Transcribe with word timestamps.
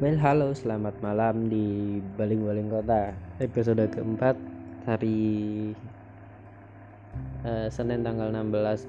Well, 0.00 0.16
halo, 0.16 0.56
selamat 0.56 0.96
malam 1.04 1.52
di 1.52 2.00
Baling-Baling 2.16 2.72
Kota. 2.72 3.12
Episode 3.36 3.84
keempat 3.92 4.32
hari 4.88 5.76
uh, 7.44 7.68
Senin 7.68 8.00
tanggal 8.00 8.32
16 8.32 8.88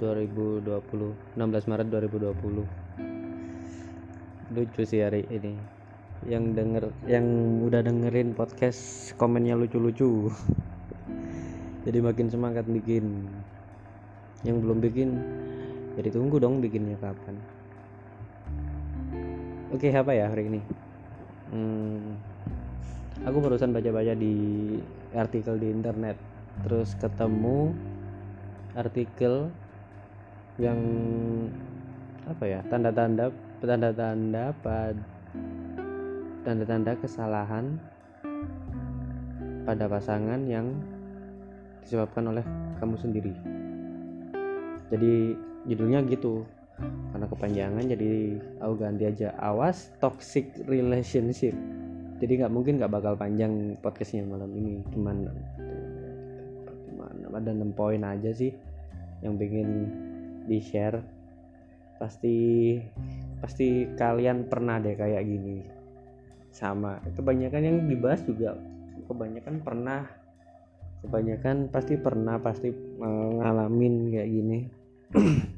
2020 0.63 1.35
16 1.35 1.67
Maret 1.67 1.87
2020 1.91 4.55
Lucu 4.55 4.81
sih 4.87 5.03
hari 5.03 5.27
ini. 5.27 5.59
Yang 6.31 6.43
denger, 6.55 6.83
yang 7.03 7.27
udah 7.67 7.83
dengerin 7.83 8.31
podcast 8.31 9.11
komennya 9.19 9.59
lucu-lucu. 9.59 10.31
Jadi 11.91 11.99
makin 11.99 12.31
semangat 12.31 12.63
bikin. 12.71 13.27
Yang 14.47 14.57
belum 14.63 14.79
bikin 14.79 15.19
Jadi 15.99 16.07
tunggu 16.07 16.39
dong 16.39 16.63
bikinnya 16.63 16.95
kapan. 17.03 17.35
Oke, 19.75 19.91
apa 19.91 20.15
ya 20.15 20.31
hari 20.31 20.47
ini? 20.47 20.63
Hmm, 21.51 22.15
aku 23.27 23.37
barusan 23.43 23.75
baca-baca 23.75 24.15
di 24.15 24.35
artikel 25.13 25.59
di 25.59 25.67
internet. 25.69 26.17
Terus 26.65 26.95
ketemu 26.97 27.75
artikel 28.75 29.51
yang 30.59 30.79
apa 32.27 32.43
ya? 32.47 32.59
Tanda-tanda 32.67 33.29
tanda-tanda 33.61 34.55
pad 34.63 34.97
tanda-tanda 36.41 36.97
kesalahan 36.97 37.77
pada 39.61 39.85
pasangan 39.85 40.41
yang 40.49 40.73
disebabkan 41.85 42.33
oleh 42.33 42.45
kamu 42.81 42.95
sendiri. 42.97 43.33
Jadi 44.89 45.37
judulnya 45.69 46.01
gitu 46.09 46.43
karena 47.11 47.27
kepanjangan 47.27 47.83
jadi 47.85 48.11
aku 48.63 48.73
ganti 48.79 49.03
aja. 49.05 49.35
Awas 49.37 49.93
toxic 50.01 50.49
relationship. 50.65 51.53
Jadi 52.21 52.41
nggak 52.41 52.53
mungkin 52.53 52.77
nggak 52.77 52.93
bakal 52.93 53.13
panjang 53.17 53.77
podcastnya 53.81 54.25
malam 54.25 54.49
ini. 54.53 54.81
Cuman 54.93 55.29
gimana 56.89 57.25
ada 57.33 57.51
enam 57.51 57.73
poin 57.73 58.01
aja 58.05 58.29
sih 58.33 58.53
yang 59.25 59.37
pengen 59.37 59.89
di 60.45 60.57
share 60.61 61.01
pasti 62.01 62.77
pasti 63.37 63.85
kalian 63.97 64.49
pernah 64.49 64.77
deh 64.81 64.97
kayak 64.97 65.25
gini. 65.25 65.65
Sama 66.51 66.99
kebanyakan 67.15 67.61
yang 67.63 67.77
dibahas 67.89 68.21
juga 68.25 68.57
kebanyakan 69.09 69.61
pernah. 69.61 70.01
Kebanyakan 71.01 71.73
pasti 71.73 71.97
pernah 71.97 72.37
pasti 72.37 72.69
ngalamin 73.41 74.13
kayak 74.13 74.29
gini 74.29 74.59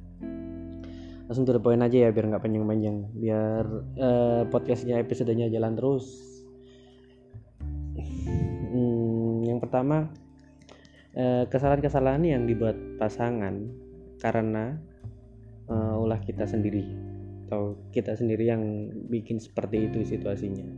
langsung 1.34 1.50
to 1.50 1.58
the 1.58 1.66
point 1.66 1.82
aja 1.82 2.06
ya 2.06 2.10
biar 2.14 2.30
nggak 2.30 2.46
panjang-panjang. 2.46 3.10
Biar 3.18 3.66
uh, 3.98 4.46
podcastnya 4.54 5.02
episodenya 5.02 5.50
jalan 5.50 5.74
terus. 5.74 6.06
Hmm, 8.70 9.42
yang 9.42 9.58
pertama 9.58 10.14
uh, 11.18 11.50
kesalahan-kesalahan 11.50 12.22
yang 12.22 12.46
dibuat 12.46 12.78
pasangan 13.02 13.66
karena 14.22 14.78
uh, 15.74 15.98
ulah 15.98 16.22
kita 16.22 16.46
sendiri. 16.46 16.86
Atau 17.50 17.82
kita 17.90 18.14
sendiri 18.14 18.54
yang 18.54 18.94
bikin 19.10 19.42
seperti 19.42 19.90
itu 19.90 20.06
situasinya. 20.06 20.70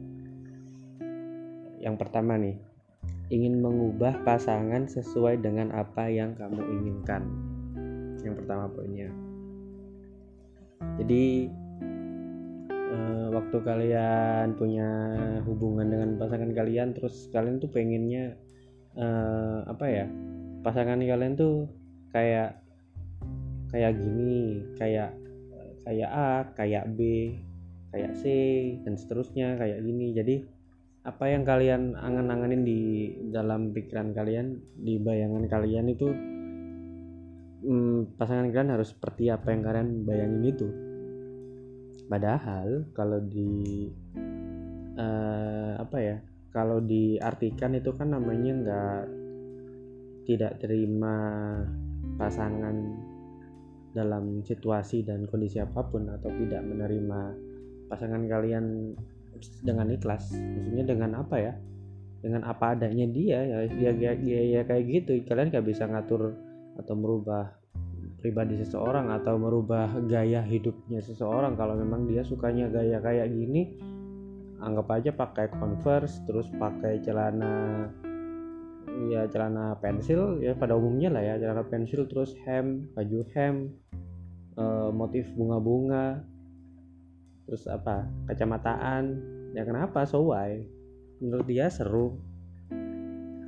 Yang 1.84 1.96
pertama 2.00 2.40
nih 2.40 2.56
ingin 3.28 3.60
mengubah 3.60 4.24
pasangan 4.24 4.88
sesuai 4.88 5.44
dengan 5.44 5.76
apa 5.76 6.08
yang 6.08 6.32
kamu 6.40 6.64
inginkan. 6.80 7.28
Yang 8.24 8.40
pertama 8.40 8.72
poinnya 8.72 9.25
jadi 11.02 11.24
uh, 12.72 13.28
waktu 13.36 13.58
kalian 13.62 14.56
punya 14.56 14.90
hubungan 15.44 15.88
dengan 15.92 16.10
pasangan 16.16 16.52
kalian 16.56 16.96
terus 16.96 17.28
kalian 17.32 17.60
tuh 17.60 17.70
pengennya 17.70 18.36
uh, 18.96 19.68
apa 19.68 19.86
ya 19.88 20.06
pasangan 20.66 20.98
kalian 20.98 21.36
tuh 21.36 21.70
kayak 22.16 22.60
kayak 23.70 23.94
gini 24.00 24.64
kayak 24.80 25.12
kayak 25.86 26.10
A 26.10 26.50
kayak 26.58 26.90
B 26.98 27.00
kayak 27.96 28.12
C 28.20 28.24
dan 28.84 29.00
seterusnya 29.00 29.56
kayak 29.56 29.80
gini. 29.80 30.12
Jadi 30.12 30.36
apa 31.08 31.32
yang 31.32 31.48
kalian 31.48 31.96
angan-anganin 31.96 32.68
di 32.68 32.82
dalam 33.32 33.72
pikiran 33.72 34.12
kalian 34.12 34.60
di 34.76 35.00
bayangan 35.00 35.48
kalian 35.48 35.88
itu 35.88 36.12
hmm, 37.66 38.16
pasangan 38.16 38.48
kalian 38.54 38.78
harus 38.78 38.94
seperti 38.94 39.34
apa 39.34 39.50
yang 39.50 39.62
kalian 39.66 39.90
bayangin 40.06 40.44
itu. 40.46 40.68
Padahal 42.06 42.86
kalau 42.94 43.18
di 43.18 43.90
uh, 44.94 45.74
apa 45.82 45.98
ya 45.98 46.18
kalau 46.54 46.80
diartikan 46.80 47.74
itu 47.74 47.90
kan 47.98 48.14
namanya 48.14 48.52
nggak 48.54 49.02
tidak 50.30 50.62
terima 50.62 51.18
pasangan 52.16 52.96
dalam 53.96 54.44
situasi 54.44 55.08
dan 55.08 55.26
kondisi 55.26 55.58
apa 55.60 55.82
pun 55.88 56.12
atau 56.12 56.28
tidak 56.36 56.62
menerima 56.62 57.20
pasangan 57.88 58.24
kalian 58.28 58.96
dengan 59.64 59.88
ikhlas. 59.92 60.32
Maksudnya 60.36 60.86
dengan 60.86 61.12
apa 61.20 61.36
ya? 61.40 61.54
Dengan 62.20 62.42
apa 62.48 62.74
adanya 62.74 63.06
dia 63.06 63.40
ya 63.46 63.58
dia, 63.70 63.92
dia, 63.94 64.12
dia 64.18 64.42
ya 64.60 64.62
kayak 64.66 64.84
gitu. 64.90 65.12
Kalian 65.28 65.54
gak 65.54 65.66
bisa 65.66 65.86
ngatur 65.86 66.34
atau 66.76 66.94
merubah 66.96 67.56
pribadi 68.20 68.58
seseorang 68.58 69.14
atau 69.14 69.38
merubah 69.38 70.02
gaya 70.10 70.42
hidupnya 70.42 70.98
seseorang. 71.04 71.54
Kalau 71.54 71.78
memang 71.78 72.10
dia 72.10 72.26
sukanya 72.26 72.72
gaya 72.74 72.98
kayak 72.98 73.30
gini 73.30 73.78
anggap 74.66 74.88
aja 74.98 75.12
pakai 75.14 75.52
converse 75.52 76.24
terus 76.26 76.48
pakai 76.56 77.04
celana 77.04 77.86
ya 79.12 79.28
celana 79.28 79.76
pensil 79.84 80.40
ya 80.40 80.56
pada 80.56 80.74
umumnya 80.80 81.12
lah 81.12 81.22
ya 81.22 81.36
celana 81.38 81.68
pensil 81.68 82.08
terus 82.08 82.32
hem 82.48 82.88
baju 82.96 83.20
hem 83.36 83.70
e, 84.56 84.64
motif 84.96 85.28
bunga-bunga 85.36 86.24
terus 87.46 87.70
apa 87.70 88.10
kacamataan. 88.26 89.34
Ya 89.54 89.64
kenapa? 89.64 90.04
So 90.04 90.34
why? 90.34 90.66
Menurut 91.22 91.48
dia 91.48 91.70
seru 91.72 92.20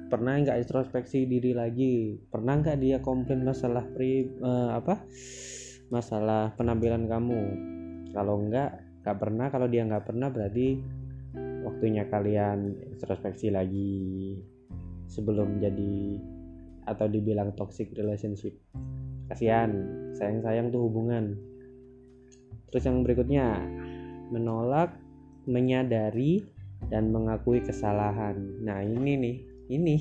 pernah 0.07 0.39
nggak 0.39 0.59
introspeksi 0.63 1.27
diri 1.27 1.51
lagi? 1.51 2.15
Pernah 2.31 2.63
nggak 2.63 2.77
dia 2.79 2.97
komplain 3.03 3.43
masalah 3.43 3.83
pri 3.83 4.27
uh, 4.39 4.79
apa? 4.79 5.03
Masalah 5.91 6.55
penampilan 6.55 7.07
kamu? 7.07 7.41
Kalau 8.15 8.35
nggak 8.47 9.03
nggak 9.03 9.17
pernah. 9.19 9.47
Kalau 9.51 9.67
dia 9.67 9.83
nggak 9.83 10.05
pernah 10.07 10.27
berarti 10.31 10.79
waktunya 11.67 12.07
kalian 12.07 12.75
introspeksi 12.95 13.51
lagi 13.51 14.39
sebelum 15.11 15.59
jadi 15.59 16.19
atau 16.87 17.07
dibilang 17.11 17.51
toxic 17.59 17.91
relationship. 17.99 18.55
Kasihan 19.27 19.75
sayang 20.15 20.39
sayang 20.39 20.67
tuh 20.71 20.87
hubungan. 20.87 21.35
Terus 22.71 22.83
yang 22.87 23.03
berikutnya 23.03 23.59
menolak 24.31 24.95
menyadari 25.47 26.43
dan 26.87 27.11
mengakui 27.11 27.59
kesalahan. 27.63 28.39
Nah 28.63 28.83
ini 28.83 29.13
nih 29.19 29.37
ini. 29.69 29.97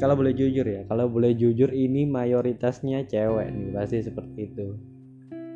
Kalau 0.00 0.16
boleh 0.16 0.32
jujur 0.32 0.64
ya 0.64 0.88
kalau 0.88 1.04
boleh 1.04 1.36
jujur 1.36 1.68
ini 1.68 2.08
mayoritasnya 2.08 3.04
cewek 3.04 3.52
nih 3.52 3.76
pasti 3.76 4.00
seperti 4.00 4.48
itu. 4.48 4.72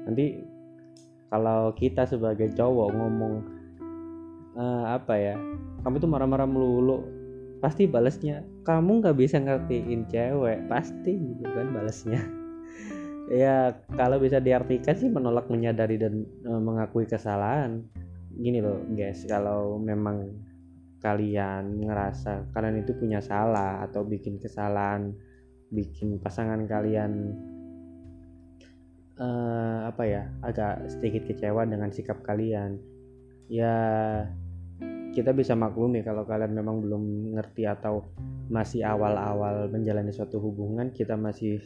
Nanti 0.05 0.27
kalau 1.33 1.73
kita 1.73 2.05
sebagai 2.05 2.53
cowok 2.53 2.89
ngomong 2.93 3.35
uh, 4.61 4.85
apa 4.93 5.15
ya 5.17 5.35
kamu 5.83 6.05
tuh 6.05 6.11
marah-marah 6.11 6.45
melulu 6.45 7.01
pasti 7.65 7.89
balasnya 7.89 8.45
kamu 8.69 9.01
nggak 9.01 9.17
bisa 9.17 9.41
ngertiin 9.41 10.05
cewek. 10.13 10.69
Pasti 10.69 11.13
gitu 11.17 11.45
kan 11.47 11.73
balasnya. 11.73 12.21
Ya 13.27 13.75
kalau 13.99 14.23
bisa 14.23 14.39
diartikan 14.39 14.95
sih 14.95 15.11
menolak 15.11 15.51
menyadari 15.51 15.99
dan 15.99 16.23
uh, 16.47 16.63
mengakui 16.63 17.11
kesalahan. 17.11 17.83
Gini 18.39 18.63
loh 18.63 18.87
guys 18.95 19.27
kalau 19.27 19.83
memang 19.83 20.31
kalian 21.07 21.87
ngerasa 21.87 22.51
kalian 22.51 22.83
itu 22.83 22.99
punya 22.99 23.23
salah 23.23 23.87
atau 23.87 24.03
bikin 24.03 24.43
kesalahan 24.43 25.15
bikin 25.71 26.19
pasangan 26.19 26.67
kalian 26.67 27.31
uh, 29.23 29.87
apa 29.87 30.03
ya 30.03 30.23
agak 30.43 30.91
sedikit 30.91 31.31
kecewa 31.31 31.63
dengan 31.63 31.95
sikap 31.95 32.27
kalian 32.27 32.83
ya 33.47 33.75
kita 35.15 35.31
bisa 35.31 35.55
maklumi 35.55 36.03
kalau 36.03 36.27
kalian 36.27 36.53
memang 36.53 36.83
belum 36.83 37.33
ngerti 37.39 37.65
atau 37.71 38.05
masih 38.51 38.83
awal-awal 38.83 39.71
menjalani 39.71 40.11
suatu 40.11 40.43
hubungan 40.43 40.91
kita 40.91 41.15
masih 41.15 41.63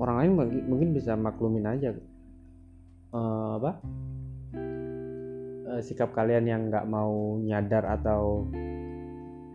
orang 0.00 0.16
lain 0.20 0.32
mungkin 0.68 0.90
bisa 0.96 1.14
maklumin 1.14 1.68
aja 1.68 1.94
uh, 3.14 3.60
apa 3.60 3.78
uh, 5.74 5.82
sikap 5.82 6.14
kalian 6.14 6.46
yang 6.46 6.62
nggak 6.70 6.86
mau 6.86 7.38
nyadar 7.42 7.82
atau 7.98 8.46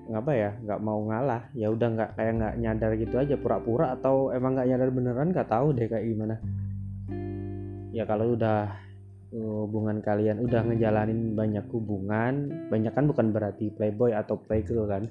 ngapa 0.10 0.32
ya 0.34 0.52
nggak 0.66 0.82
mau 0.82 1.00
ngalah 1.06 1.54
ya 1.54 1.70
udah 1.70 1.88
nggak 1.94 2.10
kayak 2.18 2.34
nggak 2.42 2.56
nyadar 2.60 2.92
gitu 2.98 3.16
aja 3.22 3.36
pura-pura 3.38 3.94
atau 3.94 4.34
emang 4.34 4.58
nggak 4.58 4.68
nyadar 4.74 4.90
beneran 4.90 5.30
nggak 5.32 5.50
tahu 5.50 5.72
deh 5.72 5.88
kayak 5.88 6.06
gimana. 6.10 6.36
Ya 7.94 8.04
kalau 8.10 8.34
udah 8.34 8.74
hubungan 9.30 10.02
kalian 10.02 10.42
udah 10.42 10.66
ngejalanin 10.66 11.38
banyak 11.38 11.66
hubungan 11.70 12.50
banyak 12.74 12.90
kan 12.90 13.06
bukan 13.06 13.30
berarti 13.30 13.70
playboy 13.70 14.10
atau 14.10 14.42
playgirl 14.42 14.90
kan 14.90 15.06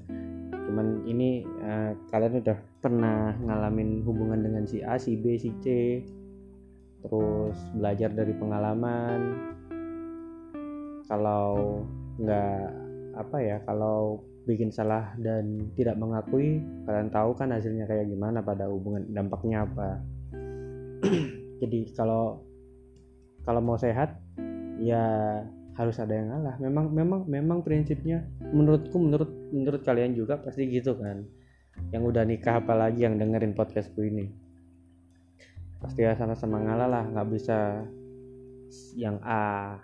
cuman 0.50 1.06
ini 1.06 1.46
uh, 1.62 1.94
kalian 2.10 2.42
udah 2.42 2.58
pernah 2.82 3.38
ngalamin 3.46 4.02
hubungan 4.02 4.42
dengan 4.42 4.66
si 4.66 4.82
A 4.82 4.98
si 4.98 5.14
B 5.14 5.38
si 5.38 5.54
C 5.62 5.66
terus 7.06 7.56
belajar 7.78 8.10
dari 8.10 8.34
pengalaman 8.34 9.54
kalau 11.08 11.82
nggak 12.20 12.62
apa 13.18 13.36
ya 13.40 13.56
kalau 13.64 14.22
bikin 14.48 14.72
salah 14.72 15.12
dan 15.20 15.68
tidak 15.76 16.00
mengakui 16.00 16.64
kalian 16.88 17.12
tahu 17.12 17.36
kan 17.36 17.52
hasilnya 17.52 17.84
kayak 17.84 18.08
gimana 18.08 18.40
pada 18.40 18.64
hubungan 18.68 19.04
dampaknya 19.12 19.68
apa. 19.68 20.00
Jadi 21.60 21.92
kalau 21.92 22.40
kalau 23.44 23.60
mau 23.60 23.76
sehat 23.76 24.16
ya 24.80 25.04
harus 25.76 25.96
ada 26.00 26.16
yang 26.16 26.32
ngalah. 26.32 26.56
Memang 26.58 26.86
memang 26.90 27.20
memang 27.28 27.58
prinsipnya 27.60 28.24
menurutku 28.40 28.96
menurut 28.96 29.30
menurut 29.52 29.84
kalian 29.84 30.16
juga 30.16 30.40
pasti 30.40 30.64
gitu 30.68 30.96
kan. 30.96 31.28
Yang 31.92 32.02
udah 32.14 32.24
nikah 32.24 32.58
apalagi 32.64 33.04
yang 33.04 33.20
dengerin 33.20 33.52
podcastku 33.52 34.00
ini. 34.00 34.32
Pasti 35.78 36.02
ya 36.02 36.16
sama-sama 36.16 36.58
ngalah 36.58 36.88
lah 36.88 37.04
nggak 37.04 37.28
bisa 37.30 37.84
yang 38.96 39.20
A 39.22 39.78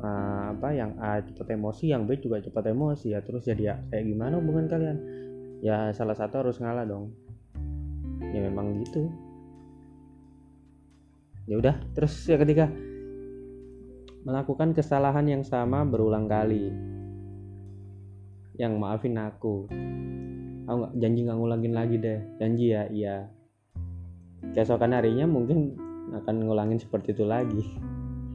uh, 0.00 0.56
apa 0.56 0.68
yang 0.72 0.96
A 0.98 1.20
cepat 1.20 1.54
emosi 1.54 1.92
yang 1.92 2.08
B 2.08 2.18
juga 2.18 2.40
cepat 2.40 2.72
emosi 2.72 3.12
ya. 3.14 3.20
Terus 3.22 3.46
jadi 3.46 3.62
ya 3.62 3.74
kayak 3.92 4.04
gimana 4.08 4.40
hubungan 4.40 4.66
kalian? 4.66 4.98
Ya 5.60 5.92
salah 5.92 6.16
satu 6.16 6.40
harus 6.44 6.58
ngalah 6.58 6.88
dong. 6.88 7.12
Ya 8.32 8.40
memang 8.40 8.80
gitu. 8.80 9.12
Ya 11.44 11.60
udah 11.60 11.76
terus 11.92 12.14
ya 12.24 12.40
ketika 12.40 12.70
melakukan 14.24 14.76
kesalahan 14.76 15.26
yang 15.28 15.42
sama 15.44 15.84
berulang 15.84 16.28
kali. 16.28 16.72
Yang 18.56 18.72
maafin 18.76 19.16
aku. 19.16 19.68
Aku 20.68 20.76
nggak? 20.76 20.92
Janji 21.00 21.20
nggak 21.24 21.38
ngulangin 21.38 21.72
lagi 21.76 21.96
deh. 22.00 22.20
Janji 22.40 22.72
ya 22.72 22.82
iya. 22.88 23.16
Keesokan 24.56 24.96
harinya 24.96 25.28
mungkin 25.28 25.76
akan 26.10 26.48
ngulangin 26.48 26.80
seperti 26.80 27.12
itu 27.12 27.22
lagi 27.28 27.62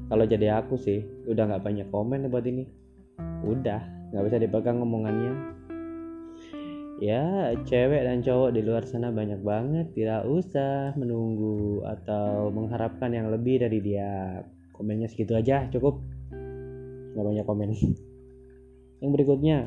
kalau 0.05 0.25
jadi 0.27 0.61
aku 0.61 0.77
sih 0.77 1.01
udah 1.25 1.49
nggak 1.49 1.63
banyak 1.65 1.87
komen 1.89 2.29
buat 2.29 2.45
ini. 2.45 2.65
Udah 3.45 4.11
nggak 4.13 4.23
bisa 4.29 4.37
dipegang 4.37 4.79
ngomongannya 4.79 5.55
ya 7.03 7.51
cewek 7.67 8.07
dan 8.07 8.23
cowok 8.23 8.55
di 8.55 8.61
luar 8.63 8.83
sana 8.87 9.11
banyak 9.11 9.41
banget. 9.43 9.91
Tidak 9.91 10.23
usah 10.27 10.95
menunggu 10.95 11.83
atau 11.83 12.51
mengharapkan 12.51 13.11
yang 13.11 13.27
lebih 13.31 13.63
dari 13.63 13.79
dia. 13.83 14.43
Komennya 14.75 15.07
segitu 15.07 15.35
aja 15.35 15.67
cukup. 15.71 15.99
Nggak 17.15 17.25
banyak 17.25 17.45
komen. 17.47 17.69
Yang 19.03 19.11
berikutnya 19.11 19.57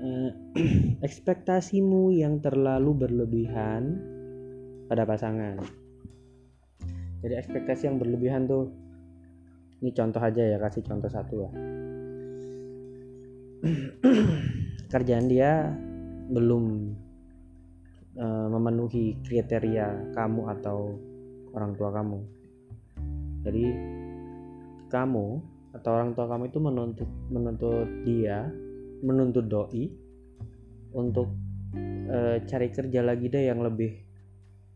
eh, 0.00 0.30
ekspektasimu 1.06 2.10
yang 2.16 2.40
terlalu 2.40 3.06
berlebihan 3.06 4.00
pada 4.88 5.04
pasangan. 5.04 5.60
Jadi 7.20 7.36
ekspektasi 7.36 7.84
yang 7.84 8.00
berlebihan 8.00 8.48
tuh 8.48 8.72
ini 9.80 9.90
contoh 9.96 10.20
aja 10.20 10.42
ya 10.44 10.56
kasih 10.60 10.84
contoh 10.84 11.08
satu 11.08 11.34
lah. 11.40 11.52
Kerjaan 14.92 15.26
dia 15.28 15.72
belum 16.30 16.64
uh, 18.20 18.46
memenuhi 18.52 19.20
kriteria 19.24 20.12
kamu 20.12 20.42
atau 20.60 21.00
orang 21.56 21.72
tua 21.80 21.90
kamu. 21.96 22.20
Jadi 23.40 23.64
kamu 24.92 25.26
atau 25.70 25.90
orang 25.96 26.12
tua 26.12 26.26
kamu 26.28 26.50
itu 26.50 26.58
menuntut 26.58 27.10
menuntut 27.30 27.88
dia 28.02 28.50
menuntut 29.00 29.46
doi 29.46 29.86
untuk 30.92 31.30
uh, 32.10 32.36
cari 32.42 32.68
kerja 32.74 33.00
lagi 33.00 33.30
deh 33.30 33.48
yang 33.48 33.62
lebih 33.62 34.09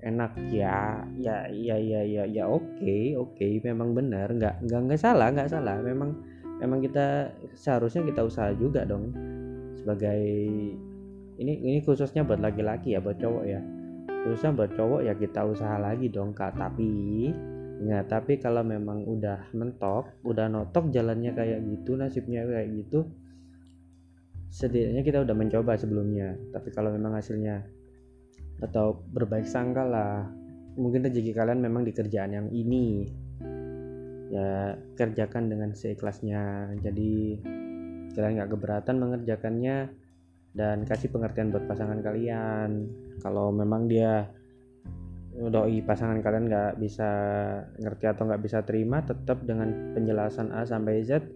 enak. 0.05 0.37
Ya 0.53 1.03
ya 1.17 1.49
ya 1.49 1.77
ya 1.81 2.01
ya 2.05 2.25
ya 2.29 2.45
oke 2.47 2.63
okay, 2.79 3.17
oke. 3.17 3.35
Okay, 3.35 3.59
memang 3.65 3.97
benar 3.97 4.29
nggak 4.31 4.63
nggak 4.69 4.81
nggak 4.87 5.01
salah 5.01 5.33
nggak 5.33 5.51
salah. 5.51 5.81
Memang 5.81 6.15
memang 6.61 6.79
kita 6.85 7.33
seharusnya 7.57 8.05
kita 8.05 8.23
usaha 8.23 8.53
juga 8.55 8.85
dong. 8.85 9.11
Sebagai 9.81 10.23
ini 11.41 11.53
ini 11.65 11.79
khususnya 11.83 12.23
buat 12.23 12.39
laki-laki 12.39 12.95
ya 12.95 13.01
buat 13.01 13.19
cowok 13.19 13.45
ya. 13.49 13.61
Khususnya 14.25 14.53
buat 14.53 14.71
cowok 14.77 15.01
ya 15.09 15.15
kita 15.17 15.41
usaha 15.49 15.77
lagi 15.81 16.13
dong 16.13 16.37
kak. 16.37 16.55
Tapi 16.55 16.93
nggak 17.75 18.07
tapi 18.07 18.39
kalau 18.39 18.63
memang 18.63 19.03
udah 19.03 19.51
mentok 19.51 20.07
udah 20.23 20.47
notok 20.47 20.95
jalannya 20.95 21.35
kayak 21.35 21.59
gitu 21.67 21.99
nasibnya 21.99 22.47
kayak 22.47 22.71
gitu 22.71 23.03
setidaknya 24.55 25.03
kita 25.03 25.27
udah 25.27 25.35
mencoba 25.35 25.75
sebelumnya. 25.75 26.39
Tapi 26.55 26.71
kalau 26.71 26.95
memang 26.95 27.19
hasilnya 27.19 27.67
atau 28.63 29.03
berbaik 29.11 29.49
sangka 29.49 29.83
lah. 29.83 30.29
Mungkin 30.75 31.07
rezeki 31.07 31.33
kalian 31.35 31.63
memang 31.63 31.83
di 31.87 31.93
kerjaan 31.95 32.35
yang 32.35 32.49
ini. 32.51 33.09
Ya 34.31 34.75
kerjakan 34.99 35.51
dengan 35.51 35.71
seikhlasnya. 35.75 36.75
Jadi 36.83 37.39
kalian 38.15 38.39
nggak 38.39 38.51
keberatan 38.55 38.97
mengerjakannya 38.99 39.91
dan 40.55 40.87
kasih 40.87 41.11
pengertian 41.11 41.51
buat 41.51 41.67
pasangan 41.67 41.99
kalian. 42.03 42.91
Kalau 43.23 43.51
memang 43.51 43.91
dia 43.91 44.27
doi 45.35 45.83
pasangan 45.83 46.23
kalian 46.23 46.47
nggak 46.47 46.79
bisa 46.79 47.11
ngerti 47.83 48.07
atau 48.07 48.23
nggak 48.31 48.43
bisa 48.43 48.63
terima 48.63 49.03
tetap 49.03 49.43
dengan 49.43 49.67
penjelasan 49.91 50.55
A 50.55 50.63
sampai 50.63 51.03
Z 51.03 51.27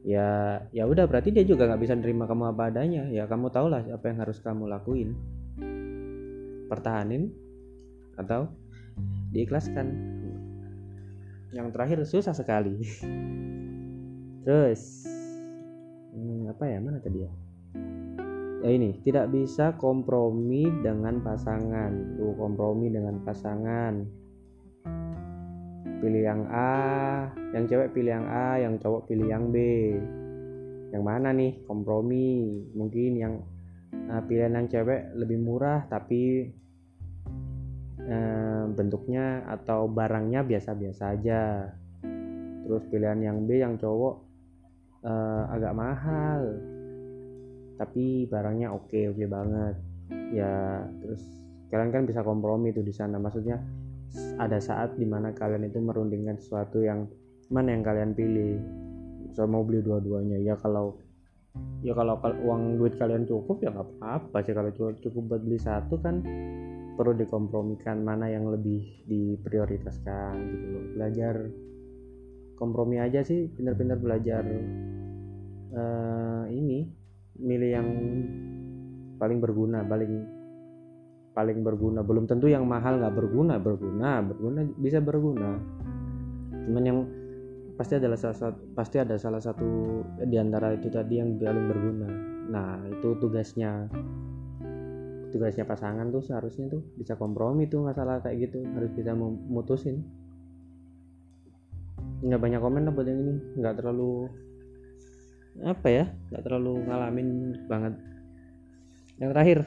ya 0.00 0.56
ya 0.72 0.88
udah 0.88 1.04
berarti 1.04 1.28
dia 1.28 1.44
juga 1.44 1.68
nggak 1.68 1.82
bisa 1.84 1.92
nerima 1.96 2.24
kamu 2.24 2.56
apa 2.56 2.72
adanya. 2.72 3.04
Ya 3.12 3.28
kamu 3.28 3.52
tau 3.52 3.68
lah 3.68 3.84
apa 3.84 4.04
yang 4.08 4.24
harus 4.24 4.40
kamu 4.40 4.68
lakuin 4.68 5.12
pertahanin 6.68 7.32
atau 8.20 8.52
diikhlaskan. 9.32 9.86
Yang 11.50 11.68
terakhir 11.72 11.98
susah 12.04 12.34
sekali. 12.36 12.76
Terus 14.44 15.04
hmm, 16.12 16.52
apa 16.52 16.64
ya 16.68 16.78
mana 16.80 17.00
tadi 17.00 17.24
ya? 17.24 17.32
Ya 18.58 18.74
ini 18.74 18.98
tidak 19.06 19.30
bisa 19.30 19.78
kompromi 19.78 20.66
dengan 20.82 21.22
pasangan. 21.22 22.18
Tuh 22.18 22.34
kompromi 22.36 22.90
dengan 22.90 23.22
pasangan. 23.22 24.02
Pilih 25.98 26.22
yang 26.22 26.42
A 26.50 27.26
yang 27.54 27.64
cewek 27.66 27.90
pilih 27.94 28.12
yang 28.18 28.26
A 28.26 28.58
yang 28.58 28.74
cowok 28.82 29.06
pilih 29.06 29.30
yang 29.30 29.50
B. 29.54 29.56
Yang 30.90 31.04
mana 31.04 31.30
nih 31.30 31.54
kompromi? 31.70 32.66
Mungkin 32.74 33.12
yang 33.14 33.34
uh, 33.92 34.22
pilihan 34.24 34.52
yang 34.56 34.66
cewek 34.68 35.12
lebih 35.16 35.38
murah 35.40 35.84
tapi 35.88 36.52
uh, 38.04 38.64
bentuknya 38.72 39.44
atau 39.48 39.88
barangnya 39.88 40.44
biasa-biasa 40.44 41.02
aja. 41.18 41.42
Terus 42.68 42.84
pilihan 42.92 43.20
yang 43.24 43.48
B 43.48 43.60
yang 43.60 43.80
cowok 43.80 44.14
uh, 45.04 45.44
agak 45.52 45.72
mahal 45.72 46.42
tapi 47.78 48.26
barangnya 48.26 48.74
oke 48.74 48.90
okay, 48.90 49.08
oke 49.08 49.22
okay 49.22 49.28
banget. 49.30 49.74
Ya 50.34 50.84
terus 51.00 51.22
kalian 51.70 51.94
kan 51.94 52.02
bisa 52.04 52.26
kompromi 52.26 52.74
tuh 52.74 52.82
di 52.82 52.92
sana. 52.92 53.16
Maksudnya 53.22 53.62
ada 54.40 54.58
saat 54.58 54.98
di 54.98 55.06
mana 55.06 55.30
kalian 55.30 55.68
itu 55.68 55.78
merundingkan 55.78 56.36
sesuatu 56.42 56.82
yang 56.82 57.06
mana 57.48 57.72
yang 57.72 57.86
kalian 57.86 58.12
pilih. 58.12 58.58
So 59.32 59.46
mau 59.46 59.62
beli 59.62 59.80
dua-duanya. 59.80 60.42
Ya 60.42 60.58
kalau 60.58 60.98
ya 61.82 61.94
kalau 61.94 62.18
uang 62.18 62.76
duit 62.78 62.98
kalian 62.98 63.24
cukup 63.24 63.62
ya 63.62 63.70
nggak 63.70 63.88
apa-apa 63.98 64.38
sih. 64.42 64.54
Kalau 64.54 64.70
cukup 64.74 65.22
buat 65.34 65.42
beli 65.42 65.58
satu 65.58 65.98
kan 66.02 66.22
perlu 66.98 67.14
dikompromikan 67.14 68.02
mana 68.02 68.26
yang 68.26 68.50
lebih 68.50 69.06
diprioritaskan 69.06 70.32
gitu 70.50 70.66
loh. 70.74 70.84
Belajar 70.98 71.34
kompromi 72.58 72.98
aja 72.98 73.22
sih 73.22 73.46
pintar-pintar 73.54 74.02
belajar 74.02 74.42
uh, 75.70 76.44
ini 76.50 76.90
milih 77.38 77.70
yang 77.70 77.88
paling 79.22 79.38
berguna 79.38 79.86
paling 79.86 80.26
paling 81.38 81.62
berguna. 81.62 82.02
Belum 82.02 82.26
tentu 82.26 82.50
yang 82.50 82.66
mahal 82.66 82.98
nggak 82.98 83.14
berguna 83.14 83.62
berguna 83.62 84.18
berguna 84.26 84.66
bisa 84.74 84.98
berguna. 84.98 85.54
Cuman 86.66 86.82
yang 86.82 86.98
pasti 87.78 87.94
adalah 87.94 88.18
salah 88.18 88.34
satu 88.34 88.58
pasti 88.74 88.96
ada 88.98 89.14
salah 89.14 89.38
satu 89.38 90.02
di 90.26 90.34
antara 90.34 90.74
itu 90.74 90.90
tadi 90.90 91.22
yang 91.22 91.38
paling 91.38 91.66
berguna. 91.70 92.10
Nah 92.50 92.82
itu 92.90 93.14
tugasnya. 93.22 93.86
Tugasnya 95.30 95.62
pasangan 95.62 96.10
tuh 96.10 96.24
seharusnya 96.24 96.66
tuh 96.72 96.82
bisa 96.98 97.14
kompromi 97.14 97.70
tuh 97.70 97.86
masalah 97.86 98.18
kayak 98.18 98.50
gitu 98.50 98.64
harus 98.74 98.90
bisa 98.96 99.12
memutusin 99.12 100.00
nggak 102.18 102.40
banyak 102.42 102.58
komen 102.58 102.82
lah 102.82 102.92
buat 102.92 103.06
yang 103.06 103.22
ini. 103.22 103.34
Nggak 103.62 103.74
terlalu 103.78 104.26
apa 105.62 105.86
ya 105.86 106.04
nggak 106.34 106.42
terlalu 106.42 106.72
ngalamin 106.82 107.28
banget. 107.70 107.94
Yang 109.22 109.30
terakhir 109.30 109.58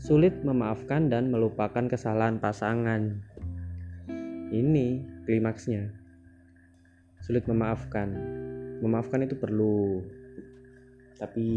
sulit 0.00 0.34
memaafkan 0.40 1.12
dan 1.12 1.28
melupakan 1.28 1.84
kesalahan 1.84 2.40
pasangan. 2.40 3.20
Ini 4.54 5.02
klimaksnya 5.26 6.03
sulit 7.24 7.48
memaafkan. 7.48 8.12
Memaafkan 8.84 9.24
itu 9.24 9.32
perlu. 9.32 10.04
Tapi 11.16 11.48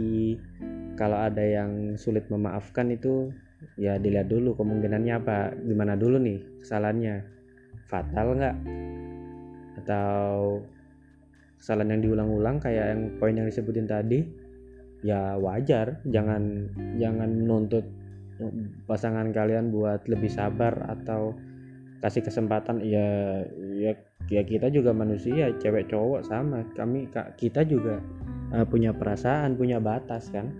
kalau 0.96 1.20
ada 1.20 1.44
yang 1.44 2.00
sulit 2.00 2.32
memaafkan 2.32 2.88
itu 2.88 3.36
ya 3.76 4.00
dilihat 4.00 4.32
dulu 4.32 4.56
kemungkinannya 4.56 5.14
apa 5.20 5.52
gimana 5.60 6.00
dulu 6.00 6.16
nih 6.24 6.40
kesalahannya. 6.64 7.28
Fatal 7.92 8.28
nggak? 8.40 8.56
Atau 9.84 10.64
kesalahan 11.60 12.00
yang 12.00 12.02
diulang-ulang 12.08 12.64
kayak 12.64 12.96
yang 12.96 13.02
poin 13.20 13.36
yang 13.36 13.48
disebutin 13.52 13.92
tadi 13.92 14.24
ya 15.04 15.36
wajar. 15.36 16.00
Jangan 16.08 16.72
jangan 16.96 17.44
menuntut 17.44 17.84
pasangan 18.88 19.34
kalian 19.36 19.74
buat 19.74 20.06
lebih 20.08 20.30
sabar 20.30 20.96
atau 20.96 21.36
kasih 21.98 22.22
kesempatan 22.22 22.86
ya 22.86 23.42
ya 23.74 23.98
ya 24.30 24.42
kita 24.46 24.70
juga 24.70 24.94
manusia 24.94 25.50
cewek 25.58 25.90
cowok 25.90 26.22
sama. 26.28 26.62
Kami 26.78 27.10
kita 27.40 27.66
juga 27.66 27.98
uh, 28.54 28.66
punya 28.68 28.94
perasaan 28.94 29.58
punya 29.58 29.82
batas 29.82 30.30
kan. 30.30 30.54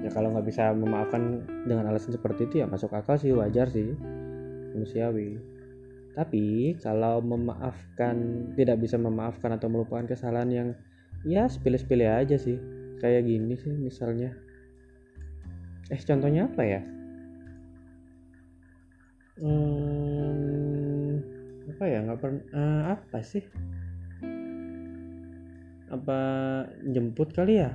Ya 0.00 0.08
kalau 0.12 0.32
nggak 0.32 0.46
bisa 0.46 0.70
memaafkan 0.70 1.44
dengan 1.66 1.90
alasan 1.90 2.14
seperti 2.14 2.46
itu 2.46 2.62
ya 2.62 2.66
masuk 2.70 2.94
akal 2.94 3.18
sih 3.18 3.34
wajar 3.34 3.68
sih 3.68 3.92
manusiawi. 4.72 5.36
Tapi 6.16 6.76
kalau 6.80 7.20
memaafkan 7.20 8.48
tidak 8.56 8.80
bisa 8.80 8.96
memaafkan 8.96 9.52
atau 9.52 9.68
melupakan 9.68 10.08
kesalahan 10.08 10.48
yang 10.48 10.68
ya 11.28 11.44
sepilih-sepilih 11.44 12.08
aja 12.08 12.40
sih. 12.40 12.56
Kayak 12.96 13.28
gini 13.28 13.60
sih 13.60 13.76
misalnya. 13.76 14.32
Eh 15.92 16.00
contohnya 16.00 16.48
apa 16.48 16.64
ya 16.64 16.80
hmm, 19.40 21.10
apa 21.76 21.84
ya? 21.84 21.98
Nggak 22.04 22.20
pernah 22.20 22.42
uh, 22.56 22.82
apa 22.96 23.18
sih? 23.20 23.44
Apa 25.92 26.18
jemput 26.88 27.36
kali 27.36 27.60
ya? 27.60 27.70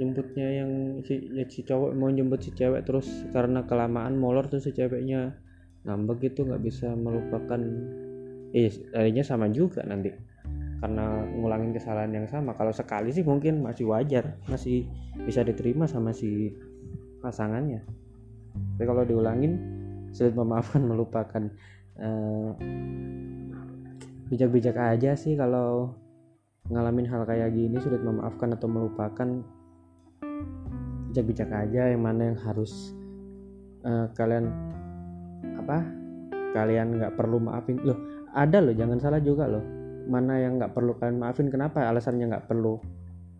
Jemputnya 0.00 0.64
yang 0.64 1.02
si 1.04 1.28
ya 1.30 1.44
si 1.46 1.60
cowok 1.62 1.92
mau 1.92 2.08
jemput 2.08 2.40
si 2.40 2.50
cewek 2.56 2.88
terus 2.88 3.06
karena 3.36 3.62
kelamaan 3.68 4.16
molor 4.16 4.48
tuh 4.48 4.58
si 4.58 4.72
ceweknya 4.72 5.36
ngambek 5.84 6.32
gitu 6.32 6.48
nggak 6.48 6.62
bisa 6.64 6.90
melupakan. 6.96 7.60
Eh 8.50 8.72
akhirnya 8.96 9.22
sama 9.22 9.46
juga 9.52 9.86
nanti. 9.86 10.10
Karena 10.80 11.22
ngulangin 11.36 11.76
kesalahan 11.76 12.10
yang 12.16 12.24
sama. 12.26 12.56
Kalau 12.56 12.72
sekali 12.72 13.12
sih 13.12 13.20
mungkin 13.20 13.60
masih 13.60 13.86
wajar 13.92 14.40
masih 14.48 14.88
bisa 15.22 15.44
diterima 15.44 15.84
sama 15.84 16.10
si 16.16 16.50
pasangannya. 17.20 17.84
Tapi 18.74 18.84
kalau 18.88 19.04
diulangin 19.04 19.79
sulit 20.10 20.34
memaafkan 20.34 20.82
melupakan. 20.90 21.48
Eh, 22.00 22.50
bijak-bijak 24.30 24.78
aja 24.78 25.18
sih 25.18 25.34
kalau 25.34 25.92
ngalamin 26.70 27.10
hal 27.10 27.26
kayak 27.26 27.50
gini 27.50 27.76
sulit 27.82 28.00
memaafkan 28.02 28.54
atau 28.54 28.70
melupakan. 28.70 29.28
Bijak-bijak 31.10 31.50
aja 31.50 31.90
yang 31.90 32.06
mana 32.06 32.30
yang 32.30 32.38
harus 32.38 32.94
uh, 33.82 34.06
kalian 34.14 34.46
apa 35.58 35.82
kalian 36.54 37.02
nggak 37.02 37.18
perlu 37.18 37.42
maafin. 37.42 37.82
Loh 37.82 37.98
ada 38.30 38.62
loh 38.62 38.70
jangan 38.70 39.02
salah 39.02 39.18
juga 39.18 39.50
loh. 39.50 39.62
Mana 40.06 40.38
yang 40.38 40.62
nggak 40.62 40.70
perlu 40.70 40.94
kalian 40.94 41.18
maafin 41.18 41.50
kenapa 41.50 41.82
alasannya 41.82 42.30
nggak 42.30 42.46
perlu 42.46 42.78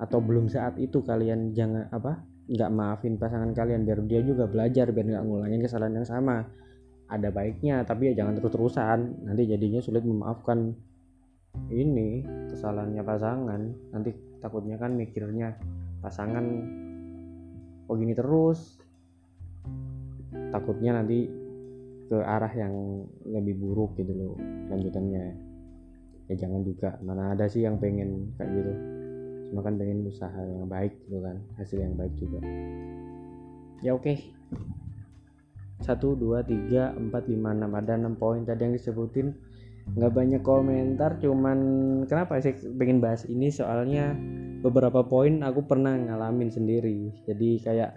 atau 0.01 0.19
belum 0.19 0.51
saat 0.51 0.81
itu 0.83 1.05
kalian 1.05 1.53
jangan 1.55 1.87
apa 1.93 2.30
nggak 2.51 2.71
maafin 2.75 3.15
pasangan 3.15 3.55
kalian 3.55 3.87
biar 3.87 4.03
dia 4.11 4.27
juga 4.27 4.51
belajar 4.51 4.91
biar 4.91 5.07
nggak 5.07 5.25
ngulangin 5.25 5.63
kesalahan 5.63 6.03
yang 6.03 6.09
sama. 6.09 6.43
Ada 7.07 7.31
baiknya 7.31 7.87
tapi 7.87 8.11
ya 8.11 8.23
jangan 8.23 8.39
terus-terusan. 8.39 9.27
Nanti 9.27 9.43
jadinya 9.47 9.79
sulit 9.79 10.03
memaafkan 10.03 10.75
ini 11.71 12.27
kesalahannya 12.51 13.03
pasangan. 13.07 13.61
Nanti 13.95 14.11
takutnya 14.43 14.83
kan 14.83 14.99
mikirnya 14.99 15.55
pasangan 16.03 16.45
kok 17.87 17.97
gini 17.99 18.15
terus? 18.19 18.83
Takutnya 20.51 20.99
nanti 20.99 21.31
ke 22.11 22.19
arah 22.19 22.51
yang 22.51 23.07
lebih 23.31 23.63
buruk 23.63 23.95
gitu 23.95 24.11
loh 24.11 24.35
lanjutannya. 24.75 25.25
Ya 26.31 26.35
jangan 26.35 26.67
juga 26.67 26.99
mana 27.03 27.35
ada 27.35 27.47
sih 27.47 27.63
yang 27.63 27.79
pengen 27.79 28.35
kayak 28.39 28.51
gitu 28.55 29.00
cuma 29.51 29.67
kan 29.67 29.75
pengen 29.75 30.07
usaha 30.07 30.41
yang 30.47 30.71
baik 30.71 30.95
gitu 31.11 31.19
kan 31.19 31.37
hasil 31.59 31.83
yang 31.83 31.99
baik 31.99 32.15
juga. 32.15 32.39
Ya 33.83 33.93
oke. 33.99 34.07
Okay. 34.07 34.17
1, 35.81 35.97
2, 35.97 36.45
3, 36.45 36.93
4, 36.93 37.09
5, 37.09 37.41
6 37.41 37.81
ada 37.81 37.93
6 37.97 38.21
poin 38.21 38.41
tadi 38.45 38.69
yang 38.69 38.75
disebutin. 38.77 39.33
Nggak 39.97 40.13
banyak 40.13 40.43
komentar 40.45 41.17
cuman 41.19 41.59
kenapa 42.05 42.39
sih 42.39 42.53
pengen 42.77 43.01
bahas 43.01 43.25
ini? 43.27 43.49
Soalnya 43.49 44.13
beberapa 44.61 45.01
poin 45.01 45.41
aku 45.41 45.65
pernah 45.65 45.97
ngalamin 45.97 46.53
sendiri. 46.53 47.11
Jadi 47.25 47.65
kayak 47.65 47.97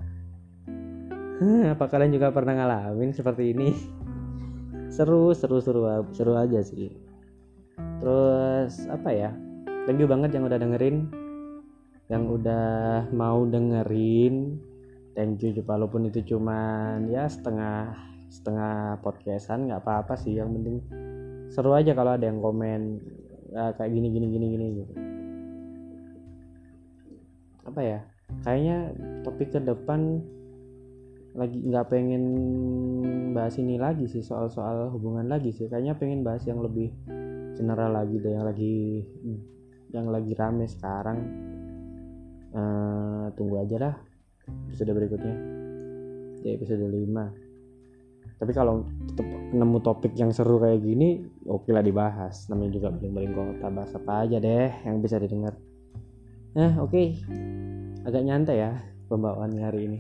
apa 1.76 1.86
kalian 1.92 2.16
juga 2.16 2.32
pernah 2.32 2.56
ngalamin 2.56 3.12
seperti 3.12 3.52
ini? 3.52 3.70
Seru 4.96 5.34
seru 5.34 5.58
seru 5.58 5.84
seru 6.16 6.34
aja 6.38 6.64
sih. 6.64 6.94
Terus 8.00 8.88
apa 8.88 9.10
ya? 9.12 9.34
Thank 9.84 10.00
you 10.00 10.08
banget 10.08 10.32
yang 10.38 10.48
udah 10.48 10.62
dengerin 10.62 11.23
yang 12.12 12.28
udah 12.28 13.08
mau 13.16 13.48
dengerin 13.48 14.60
thank 15.14 15.40
you 15.46 15.54
walaupun 15.64 16.10
itu 16.10 16.36
cuman 16.36 17.08
ya 17.08 17.30
setengah 17.30 17.94
setengah 18.34 18.98
podcastan 19.06 19.70
nggak 19.70 19.86
apa-apa 19.86 20.18
sih. 20.18 20.34
Yang 20.34 20.50
penting 20.58 20.78
seru 21.54 21.78
aja 21.78 21.94
kalau 21.94 22.18
ada 22.18 22.26
yang 22.26 22.42
komen 22.42 22.98
ya, 23.54 23.78
kayak 23.78 23.92
gini 23.94 24.08
gini 24.10 24.28
gini 24.34 24.46
gini 24.50 24.66
gitu. 24.82 24.94
Apa 27.70 27.82
ya? 27.86 28.00
Kayaknya 28.42 28.78
topik 29.22 29.54
ke 29.54 29.60
depan 29.62 30.18
lagi 31.34 31.58
nggak 31.62 31.90
pengen 31.90 32.24
bahas 33.34 33.58
ini 33.58 33.78
lagi 33.78 34.06
sih 34.10 34.26
soal-soal 34.26 34.90
hubungan 34.90 35.30
lagi 35.30 35.54
sih. 35.54 35.70
Kayaknya 35.70 35.94
pengen 36.02 36.26
bahas 36.26 36.42
yang 36.50 36.66
lebih 36.66 36.90
general 37.54 37.94
lagi 37.94 38.18
deh 38.18 38.34
yang 38.34 38.46
lagi 38.50 39.06
yang 39.94 40.10
lagi 40.10 40.34
rame 40.34 40.66
sekarang 40.66 41.53
uh, 42.54 43.26
tunggu 43.36 43.62
aja 43.62 43.78
lah 43.78 43.96
episode 44.70 44.94
berikutnya. 44.94 45.36
Di 46.44 46.60
episode 46.60 46.86
5 46.86 47.44
tapi 48.40 48.52
kalau 48.52 48.84
tetap 49.08 49.24
nemu 49.56 49.80
topik 49.80 50.20
yang 50.20 50.36
seru 50.36 50.60
kayak 50.60 50.84
gini 50.84 51.24
oke 51.48 51.70
lah 51.72 51.84
dibahas. 51.84 52.48
Namanya 52.52 52.72
juga 52.76 52.88
baling-baling 52.92 53.34
kota 53.36 53.68
bahas 53.72 53.92
apa 53.96 54.28
aja 54.28 54.38
deh 54.40 54.72
yang 54.84 55.00
bisa 55.00 55.16
didengar. 55.20 55.56
Nah 56.56 56.80
oke. 56.84 56.92
Okay. 56.92 57.08
agak 58.04 58.20
nyantai 58.28 58.60
ya 58.60 58.72
pembawaan 59.08 59.56
hari 59.64 59.88
ini 59.88 60.00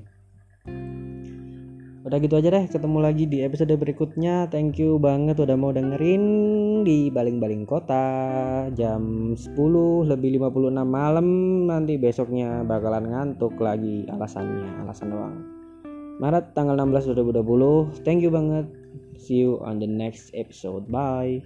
udah 2.03 2.17
gitu 2.19 2.36
aja 2.36 2.51
deh 2.51 2.65
ketemu 2.67 3.00
lagi 3.00 3.24
di 3.31 3.48
episode 3.48 3.72
berikutnya 3.79 4.51
thank 4.51 4.75
you 4.75 5.00
banget 5.00 5.39
udah 5.39 5.55
mau 5.55 5.72
dengerin 5.72 6.24
di 6.83 7.07
baling-baling 7.07 7.63
kota 7.63 8.67
jam 8.75 9.31
10 9.31 9.55
lebih 10.12 10.36
56 10.36 10.83
malam 10.83 11.27
nanti 11.72 11.95
besoknya 11.95 12.67
bakalan 12.67 13.07
ngantuk 13.07 13.55
lagi 13.55 14.03
alasannya 14.12 14.83
alasan 14.83 15.15
doang 15.15 15.53
Maret 16.22 16.53
tanggal 16.53 16.77
16 16.77 17.17
2020. 17.17 18.05
Thank 18.05 18.22
you 18.22 18.29
banget. 18.29 18.69
See 19.17 19.41
you 19.41 19.57
on 19.65 19.81
the 19.81 19.89
next 19.89 20.29
episode. 20.38 20.86
Bye. 20.86 21.41